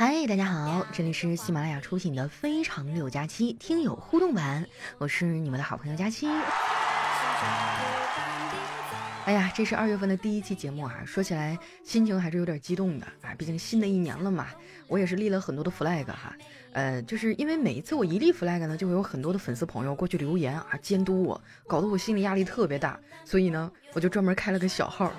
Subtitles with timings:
[0.00, 4.66] 嗨，大家好，这里是喜马拉雅出品的《非常六加七》听友互动版，
[4.96, 6.26] 我是你们的好朋友佳期。
[9.26, 14.46] 哎呀，这是二月份的第一期节目啊，说起来心情还是有点激动的啊，毕竟新的一年了嘛，
[14.88, 16.34] 我也是立了很多的 flag 哈，
[16.72, 25.12] 呃，就是因为每一次我一立 flag 呢，就会有很多的粉丝朋友过去留言啊，监督我，搞得我心里压力特别大，所以呢，我就专门开了个小号。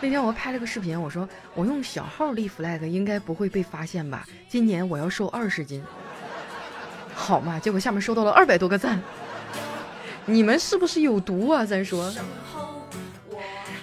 [0.00, 4.26] 那天我拍了个视频，我说我用小号立 flag 应该不会被发现吧？
[4.48, 5.82] 今年我要瘦二十斤，
[7.14, 7.58] 好嘛？
[7.58, 9.00] 结果下面收到了二百多个赞，
[10.26, 11.64] 你们是不是有毒啊？
[11.64, 12.12] 咱说，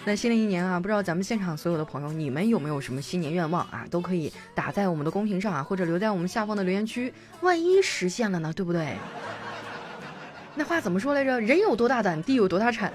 [0.06, 3.86] 那新的一年啊，不知道咱们现场所有的朋友，你们有没有什么新年愿望啊？
[3.90, 8.54] 都可以打在我们的公屏上啊，或者留在我们下方的留言区，万一实现了呢？
[8.54, 8.96] 对不对？
[10.54, 11.40] 那话怎么说来着？
[11.40, 12.92] 人有多大胆，地有多大产。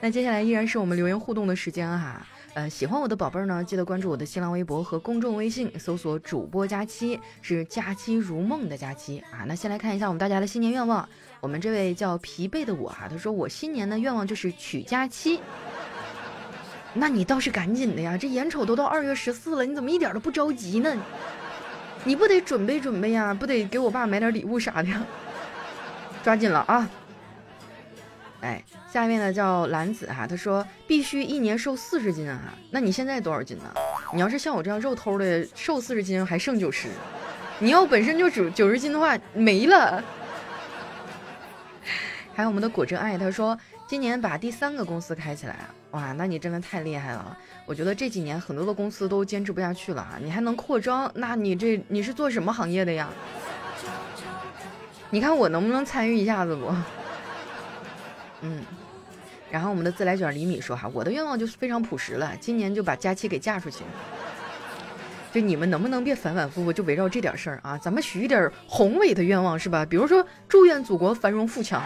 [0.00, 9.42] 那接下来依然是我们留言互动的时间哈，呃，喜欢我的宝贝儿呢，记得关注我的新浪微博和公众微信，搜索主播佳期，是佳期如梦的佳期啊。
[9.44, 11.08] 那先来看一下我们大家的新年愿望，
[11.40, 15.40] 我们这位叫疲惫的我哈，他说我新年的愿望就是娶佳期。
[16.94, 20.96] 那你倒是赶紧的呀，这眼瞅都到二月十四了，你怎么一点都不着急呢？
[22.04, 24.88] 你不得准备准备呀，不得给我爸买点礼物啥的，
[26.22, 26.88] 抓紧了啊！
[28.40, 33.64] 哎，下面呢叫兰子哈，他说必须一年瘦四十斤啊，那你现在多少斤呢？
[34.14, 36.88] 你要是像我这样肉偷的，瘦四十斤还剩九十，
[37.58, 40.02] 你要本身就九九十斤的话没了。
[42.32, 43.58] 还有我们的果真爱，他说
[43.88, 45.56] 今年把第三个公司开起来，
[45.90, 47.36] 哇，那你真的太厉害了。
[47.66, 53.08] 我觉得这几年很多的公司都坚持不下去了啊，你还能扩张，那你这你是做什么行业的呀？
[55.10, 56.72] 你看我能不能参与一下子不？
[58.40, 58.64] 嗯，
[59.50, 63.84] 然后我们的自来卷李米说哈，我的愿望就是非常朴实了，今年就把佳期给嫁出去。
[65.32, 67.76] 就你们能不能别反反复复就围绕这点事儿啊？
[67.76, 69.84] 咱们许一点宏伟的愿望是吧？
[69.84, 71.82] 比如说祝愿祖国繁荣富强。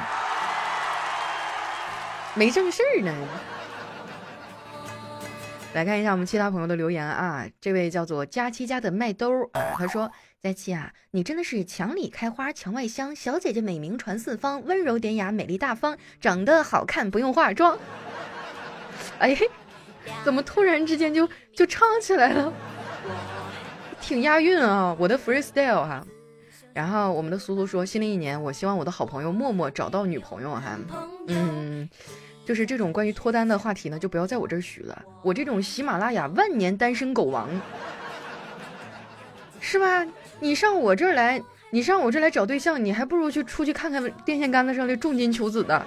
[2.35, 3.15] 没正事儿呢。
[5.75, 10.11] 来看一下我们其他朋友的留言啊，这位叫做佳期家的麦兜啊，他说。
[10.43, 17.79] 佳琪啊，你真的是墙里开花墙外香，小姐姐美名传四方，温柔典雅，美丽大方，长得好看不用化妆。
[19.21, 19.39] 哎，
[20.25, 22.53] 怎么突然之间就就唱起来了？
[24.03, 26.05] 挺押韵啊，我的 freestyle 哈。
[26.75, 30.77] 然后我们的苏苏说，新的一年，我希望我的好朋友默默找到女朋友哈。
[31.29, 31.89] 嗯，
[32.45, 35.05] 就是这种关于脱单的话题呢，就不要在我这儿许了。
[35.23, 37.49] 我这种喜马拉雅万年单身狗王，
[39.65, 40.05] 是吧？
[40.41, 41.41] 你上我这儿来，
[41.71, 45.87] 你上我这儿来找对象，你还不如去出去看看电线杆子上的重金求子的。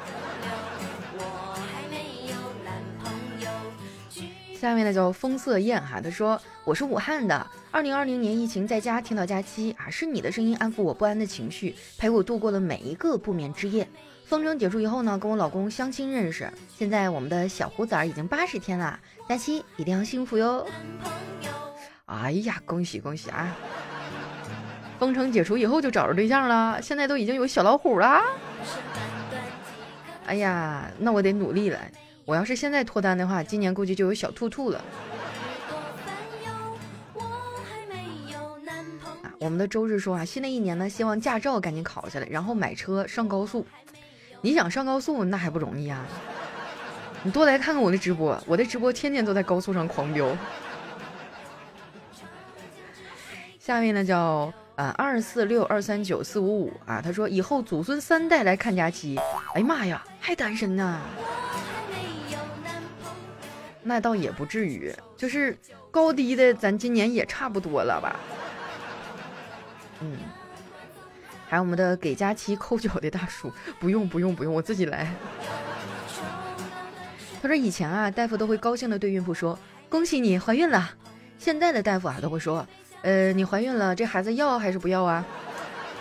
[4.60, 13.88] 下面呢叫风色艳哈，他说我是武汉的，二零二零年疫情在家听到假期啊，是你的声音安抚我不安的情绪，陪我度过了每一个不眠之夜。
[14.26, 18.98] 风筝结束以后呢，跟我老公相亲认识，现在我们的小胡子儿已经八十天了，
[19.30, 20.66] 假期一定要幸福哟。
[22.24, 23.56] 哎呀，恭喜恭喜啊！
[24.98, 28.22] 封城解除以后就找着对象了，现在都已经有小老虎了。
[30.26, 31.80] 哎呀，那我得努力了。
[32.24, 34.82] 我要是现在脱单的话，今年估计就有小兔兔了。
[39.40, 43.68] 我们的周日说啊，新的一年呢，希望驾照赶紧考下来，然后买车上高速。
[44.42, 46.04] 你想上高速，那还不容易啊？
[47.22, 50.36] 你多来看看我的直播，我的直播天天都在高速上狂飙。
[53.66, 54.54] 下面呢叫。
[54.76, 59.18] 啊，二四六二三九四五五啊，他说以后祖孙三代来看佳期，
[59.54, 61.00] 哎呀妈呀，还单身呢？
[63.82, 65.58] 那倒也不至于，就是
[65.90, 68.20] 高低的，咱今年也差不多了吧？
[70.02, 70.18] 嗯，
[71.48, 73.50] 还有我们的给佳期抠脚的大叔，
[73.80, 75.10] 不用不用不用，我自己来。
[77.42, 79.58] 他说以前啊，大夫都会高兴的对孕妇说
[79.88, 80.92] 恭喜你怀孕了，
[81.40, 82.68] 现在的大夫啊都会说。
[83.06, 85.24] 呃，你怀孕了，这孩子要还是不要啊？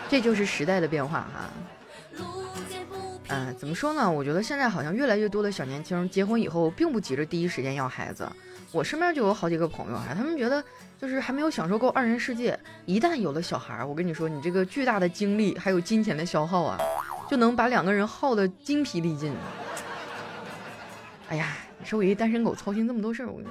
[0.09, 1.51] 这就是时代的变化哈。
[3.29, 4.11] 嗯，怎么说呢？
[4.11, 8.27] 我觉得现在好像越来越多的小年轻结婚以后，并不急着第一时间要孩子。
[8.73, 10.65] 我身边就有好几个朋友哈，他们觉得
[10.99, 16.79] 就是还没有享受够二人世界，一旦有了小孩，我跟你说，你这个巨大的精力还有金钱的消耗啊，
[17.29, 19.31] 就能把两个人耗得精疲力尽。
[21.29, 23.43] 哎呀，你说我一单身狗操心这么多事儿，我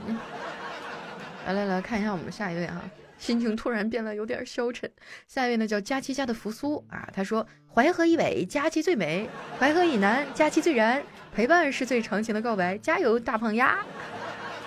[1.45, 2.81] 来来来看一下我们下一位哈。
[3.17, 4.89] 心情突然变得有点消沉。
[5.27, 9.27] 下一位呢叫佳期家的扶苏啊，他说：“淮河以北，佳期最美；
[9.59, 11.01] 淮河以南，佳期最燃。
[11.33, 13.79] 陪伴是最长情的告白，加油，大胖丫！”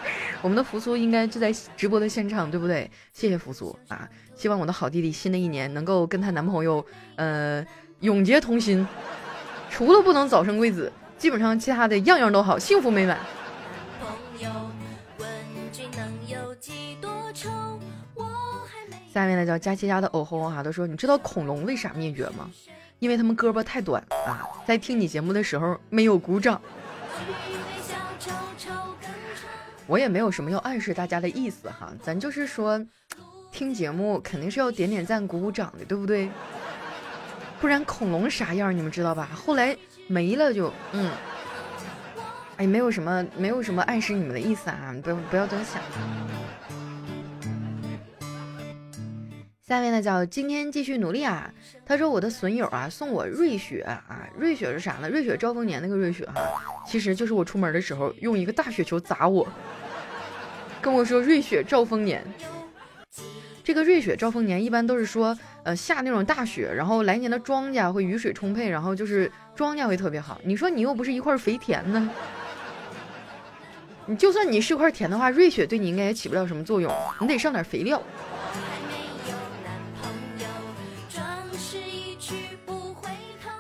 [0.43, 2.91] 我们的扶苏应该就在直播的现场，对不对？
[3.13, 4.09] 谢谢扶苏啊！
[4.35, 6.85] 希望我的好弟弟新的一年能够跟她男朋友，
[7.17, 7.65] 呃，
[8.01, 8.87] 永结同心。
[9.71, 13.19] 除了不能早生贵子，基本上其他的样样都好，幸福美满。
[19.17, 22.51] 下面呢叫佳琪家的偶吼哈，他说：“你知道恐龙为啥灭绝吗？
[22.99, 26.61] 因为他们胳膊太短啊，在听你节目的时候没有鼓掌。”
[29.87, 32.79] 我也没有什么要暗示大家的意思哈，咱就是说，
[33.51, 36.29] 听节目肯定是要点点赞、鼓鼓掌的，对不对？
[37.59, 39.31] 不然恐龙啥样你们知道吧？
[39.35, 39.75] 后来
[40.09, 41.11] 没了就嗯，
[42.59, 45.81] 哎，没有什么没有什么暗示你们的意思啊，不要不要多想。
[49.69, 51.53] 下面呢叫今天继续努力啊。
[51.85, 55.09] 他说我的损友啊送我瑞雪啊，瑞雪是啥呢？
[55.09, 59.45] 瑞雪兆丰年那个瑞雪哈，其实就是我出门的时候用一个大雪球砸我，
[60.81, 62.25] 跟我说瑞雪兆丰年。
[63.65, 70.41] 这个瑞雪兆丰年一般都是说呃下那种大雪，然后来年的庄稼会雨水充沛，然后就是庄稼会特别好。
[70.45, 72.09] 你说你又不是一块肥田呢，
[74.07, 76.89] 你就算你是块田的话，瑞雪对你应该也起不了什么作用，
[77.21, 78.01] 你得上点肥料。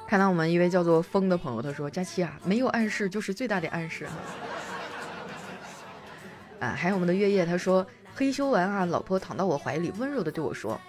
[0.06, 4.12] 看到我们一位叫做风的朋友，他说：“佳期啊，没有暗示就是最大的暗示哈。”
[6.64, 10.80] 啊，还有我们的月夜，他说：“黑修完啊，老婆躺到我怀里，温柔的对我说：‘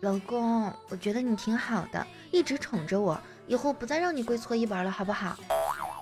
[0.00, 5.36] 老公，我觉得你挺好的，一直宠着我，以后不再让你跪搓衣板了，好不好？’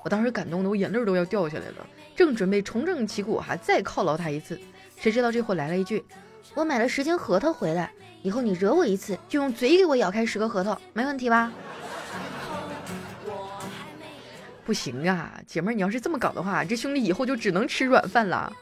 [0.02, 1.86] 我当时感动的我眼泪都要掉下来了，
[2.16, 4.60] 正准备重整旗鼓哈，再犒劳他一次，
[4.96, 6.04] 谁知道这货来了一句
[6.54, 7.90] ：‘我买了十斤核桃回来，
[8.22, 11.52] 以后你惹我一次，就用嘴给我咬开十个核桃，没问题吧？’”
[14.64, 18.52] 不行啊，姐妹儿，你要是这么搞的话，这兄弟以后就只能吃软饭了。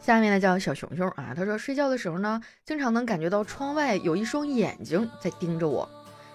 [0.00, 5.88] 下面呢叫小熊熊啊，他说睡觉的时候呢，经常能感觉到窗外有一双眼睛在盯着我。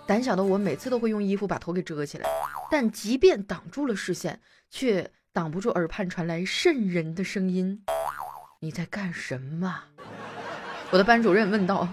[0.07, 2.28] 胆小的我每次都会用衣服把头给遮起来，
[2.72, 4.40] 但即便挡住了视线，
[4.72, 7.80] 却挡不住耳畔传来渗人的声音
[8.60, 9.84] ：“你在干什么？”
[10.90, 11.88] 我的班主任问道。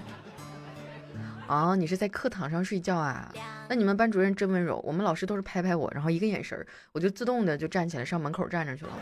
[1.47, 3.31] 啊，你是在课堂上睡觉啊？
[3.68, 8.92] 那你们班主任真温柔，我们老师都是拍拍我，然后一个眼神，我就自动的就站起来上门口站着去了。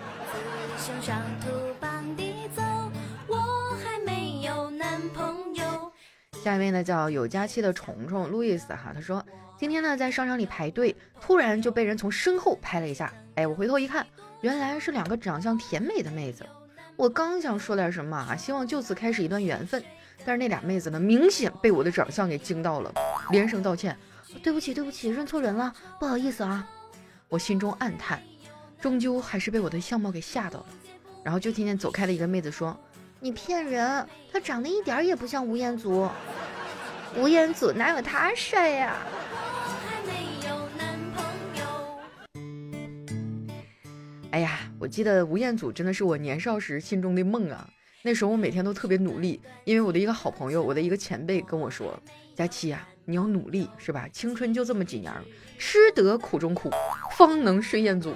[6.42, 9.24] 下一位呢叫有假期的虫虫路易斯哈，他说
[9.58, 14.06] 今天呢在商场里排队，突然就被人从身后拍了一下，哎，我回头一看，
[14.40, 16.44] 原来是两个长相甜美的妹子。
[16.96, 19.82] 我刚想说点什么啊，希望就此开始一段缘分。
[20.24, 22.92] 但是那俩妹子呢，明显被我的长相给惊到了，
[23.30, 23.96] 连声道歉
[24.42, 26.68] ：“对不起，对不起，认错人了，不好意思啊。”
[27.28, 28.22] 我心中暗叹，
[28.80, 30.66] 终究还是被我的相貌给吓到了。
[31.24, 32.78] 然后就听见走开的一个妹子说
[33.18, 36.08] ：“你骗人，他长得一点也不像吴彦祖，
[37.16, 38.96] 吴彦祖哪有他帅呀？”
[44.30, 47.70] 哎呀，我记得吴彦祖真的是我年少时心中的梦啊。
[48.06, 51.98] 那时候我每天都特别努力，因为我的一个好朋友，我的一个前辈跟我说
[52.36, 54.06] ：“佳期呀，你要努力，是吧？
[54.12, 55.10] 青春就这么几年，
[55.56, 56.70] 吃得苦中苦，
[57.16, 58.12] 方能睡彦祖。”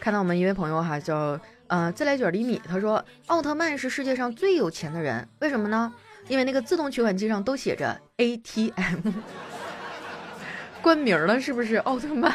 [0.00, 5.92] 看到我们一位朋友哈，叫呃自来卷厘米，他说奥特曼是世界上最有钱的人，为什么呢？
[6.28, 9.12] 因为那个自动取款机上都写着 ATM，
[10.80, 11.76] 冠名了是不是？
[11.76, 12.34] 奥特曼。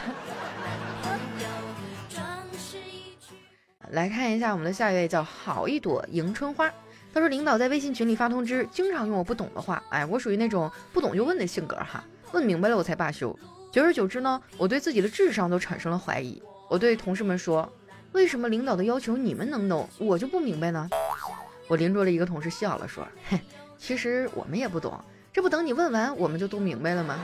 [3.91, 6.71] 来看一下我们的下一位，叫好一朵迎春花。
[7.11, 9.81] 他说，领导在微信群里发通知，经常用我不懂的话。
[9.89, 13.37] 哎，我属于那种不懂就问的性格哈，问明白了我才罢休。
[13.71, 16.41] 久而久之呢，我对自己的智商都产生了怀疑。
[16.69, 17.67] 我对同事们说，
[18.11, 20.87] 为什么领导的要求你们能懂，我就不明白呢？
[21.67, 23.39] 我邻桌的一个同事笑了，说，嘿，
[23.77, 24.99] 其实我们也不懂，
[25.33, 27.19] 这不等你问完，我们就都明白了吗？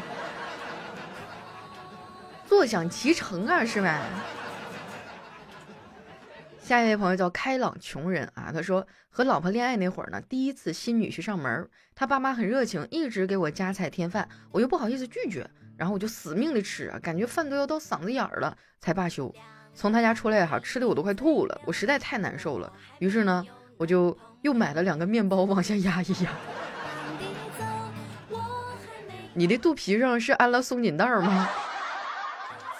[2.50, 4.02] 坐享其成啊，是吧？
[6.66, 19.32] 下一位朋友叫开朗穷人啊，他说和老婆恋爱那会儿呢，第一次新女婿上门，他爸妈很热情，一直给我夹菜添饭，我又不好意思拒绝，然后我就死命的吃啊，感觉饭都要到嗓子眼儿了才罢休。
[19.76, 23.46] 从他家出来哈，吃的我都快吐了，我实在太难受了，于是呢，
[23.78, 26.32] 我就又买了两个面包往下压一压。
[29.36, 31.48] 你的肚皮上是安了松紧带吗？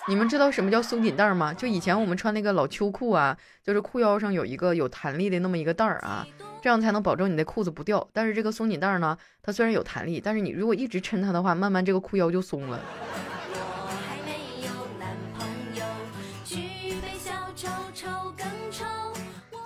[0.08, 1.52] 你们知道什么叫松紧带吗？
[1.52, 6.24] 就以前我们穿那个老秋裤啊，就是裤腰上有一个有弹力的那么一个带儿啊，
[6.62, 8.08] 这样才能保证你的裤子不掉。
[8.14, 12.80] 但是这个松紧带呢，它虽然有弹力，但是你如果一直抻它的话，慢慢这个裤腰就松了。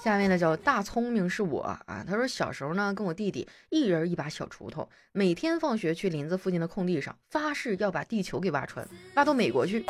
[0.09, 9.85] 下面呢叫大聪明是我啊，他说小时候呢跟我弟弟一人一把小锄头，每天放学去林子附近的空地上，发誓要把地球给挖穿，挖到美国去。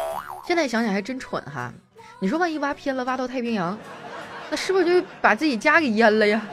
[0.45, 1.73] 现在想想还真蠢哈，
[2.19, 3.79] 你说万一挖偏了，挖到太平洋，
[4.51, 6.45] 那是不是就把自己家给淹了呀？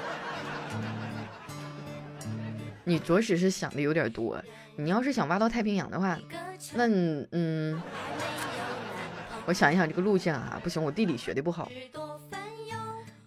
[2.84, 4.40] 你着实是想的有点多。
[4.76, 6.16] 你要是想挖到太平洋的话，
[6.74, 6.86] 那
[7.32, 7.82] 嗯，
[9.44, 11.68] 我想一想这个路线啊，不行，我地理学的不好。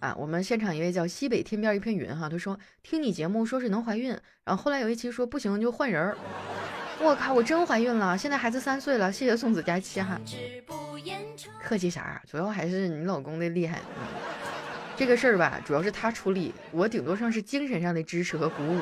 [0.00, 4.10] 啊，我们现场一位叫西北天边一片云哈，他说听你节目说是能怀孕，
[4.44, 6.16] 然后后来有一期说不行就换人儿。
[7.02, 10.20] 我靠，我真怀孕了，现在孩子三岁了，谢谢宋子佳期哈。
[11.62, 12.20] 客气啥？
[12.30, 13.78] 主要还是你老公的厉害。
[14.96, 18.80] 这个事儿吧，主要是他出力，我顶多上是精神上的支持和鼓舞。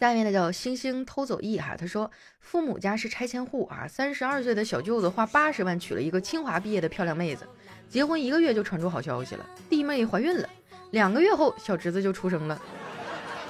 [0.00, 7.46] 下面的叫星星偷走艺哈，他说父母家是拆迁户啊，三十二岁的小舅子花八十万娶了一个清华毕业的漂亮妹子，
[7.86, 10.48] 结婚一个月就传出好消息了，弟妹怀孕了，
[10.92, 12.58] 两个月后小侄子就出生了，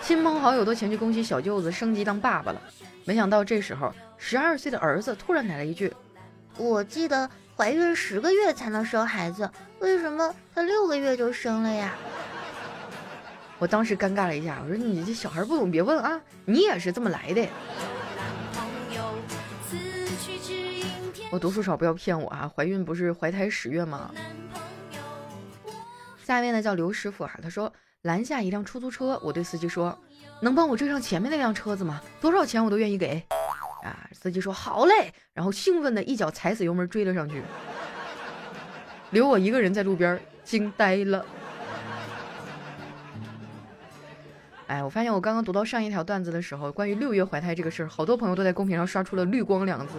[0.02, 2.60] 亲朋好友都前去恭喜小舅子升级当爸爸了，
[3.04, 5.94] 没想到这时候十二岁的儿子突然来了一句
[6.58, 11.94] ：“我记得怀孕十个月才能生孩子，为什么他六个月就生了呀？”
[13.60, 17.46] 我当时尴尬了一下，我说：“你这小孩不懂别问啊，你也是这么来的。”
[21.30, 22.50] 我读书少，不要骗我啊！
[22.52, 24.10] 怀孕不是怀胎十月吗？
[26.24, 27.70] 下面呢叫刘师傅啊，他说
[28.02, 29.96] 拦下一辆出租车，我对司机说
[30.40, 32.00] ：“能帮我追上前面那辆车子吗？
[32.18, 33.22] 多少钱我都愿意给。”
[33.84, 37.42] 啊，司机说：“好嘞！”然后兴奋的一脚踩死油门追了上去，
[39.12, 41.24] 留我一个人在路边惊呆了。
[44.70, 49.94] 哎，我发现我刚刚读到上一条段子的时候，关于六月怀胎这个事儿，好多朋友都在公屏上刷出了“绿光”两个字，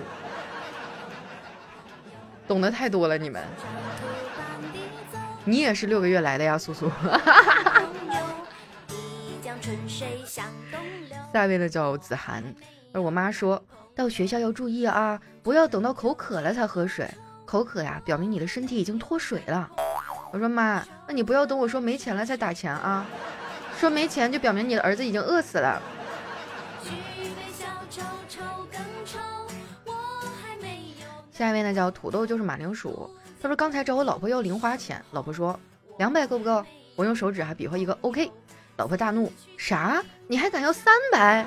[2.47, 3.43] 懂得太多了，你们。
[5.43, 6.89] 你也是六个月来的呀，苏苏。
[11.33, 12.41] 下一位呢叫子涵，
[12.93, 13.61] 而我妈说
[13.93, 17.13] 到学校要注意啊，不要等到口渴了才喝水，
[17.43, 19.69] 口渴呀，表明你的身体已经脱水了。
[20.31, 23.05] 我说妈，那你不要等我说没钱了才打钱啊。
[23.81, 25.81] 说没钱就表明你的儿子已经饿死了。
[31.31, 33.09] 下一位呢叫土豆就是马铃薯，
[33.41, 35.59] 他说刚才找我老婆要零花钱，老婆说
[35.97, 36.63] 两百够不够？
[36.95, 38.31] 我用手指还比划一个 OK，
[38.77, 39.99] 老婆大怒，啥？
[40.27, 41.43] 你还敢要三百？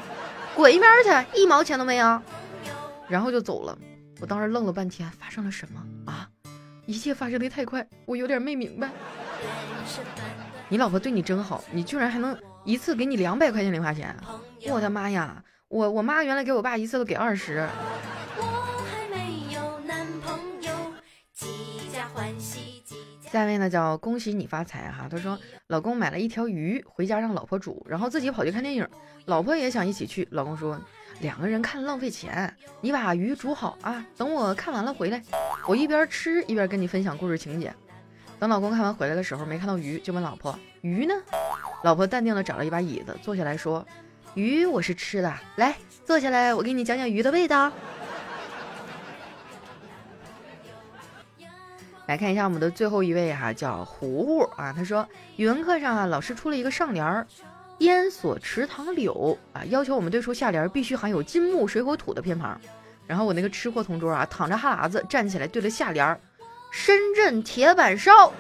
[0.56, 2.20] 滚一边去，一毛钱都没有。
[3.08, 3.78] 然后就走了。
[4.20, 6.28] 我当时愣了半天，发生了什么啊？
[6.84, 8.90] 一切发生的太快，我有点没明白。
[10.68, 14.16] 你老婆对你真好，你居然还能一次给你两百块钱零花钱！
[14.68, 17.68] 我的妈呀，我我妈原来给我爸一次都给二十。
[23.30, 28.88] 下一位呢叫恭喜你发财哈，他说老公买了一条鱼回家让老婆煮，然后自己跑去看电影，
[29.26, 30.80] 老婆也想一起去，老公说
[31.20, 35.20] 两个人看浪费钱，你把鱼煮好啊，等我看完了回来，
[35.66, 37.74] 我一边吃一边跟你分享故事情节。
[38.38, 41.14] 等老公看完回来的时候，没看到鱼，就问老婆：“鱼呢？”
[41.82, 43.86] 老婆淡定的找了一把椅子，坐下来说
[44.34, 45.74] ：“鱼我是吃的，来
[46.04, 47.72] 坐下来，我给你讲讲鱼的味道。
[52.06, 57.26] ”来看一下我们的最后一位哈，叫糊糊啊，他说语文课上啊，老师出了一个上联儿
[57.80, 62.60] ：“烟锁池塘柳”啊，要求我们对出下联必须含有金木水火土的偏旁。
[63.06, 66.20] 然后我那个吃货同桌啊，淌着哈喇子站起来对了下联儿。
[66.76, 68.32] 深圳铁板烧，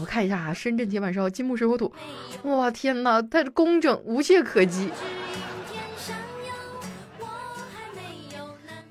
[0.00, 1.94] 我看一下啊，深圳铁板烧，金木水火土，
[2.42, 4.90] 哇天哪，它工整无懈可击。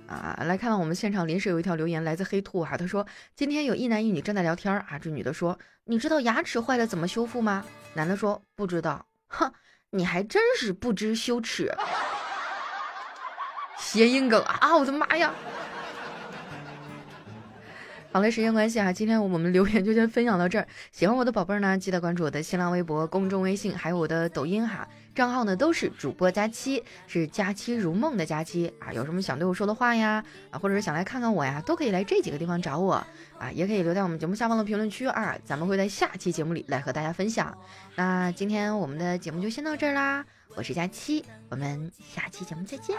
[0.07, 3.05] 啊，来看到我们现场临时有一条留言来自黑兔哈，他说
[3.35, 7.65] 今天有一男一女正在聊天啊，这女的说你知道牙齿坏了怎么修复吗？
[7.93, 9.51] 男的说不知道，哼，
[9.89, 11.75] 你还真是不知羞耻。
[13.77, 15.33] 谐音梗啊，我的妈呀！
[18.13, 20.67] 好了，时间关系啊，今天我们留言就先分享到这儿。
[20.91, 28.93] 喜欢我的宝贝儿呢，记得关注我的新浪微博、公众微信，还有我的抖音哈，账号呢都是主播佳期，是佳期如梦的佳期啊。
[28.93, 32.93] 有什么想对我说的话呀，啊，或者是想来看看我呀，都可以来这几个地方找我
[33.39, 37.57] 啊，也可以留在我们节目下方的评论区啊，咱们会在下期节目里来和大家分享。
[37.95, 40.23] 那今天我们的节目就先到这儿啦，
[40.55, 42.95] 我是佳期，我们下期节目再见。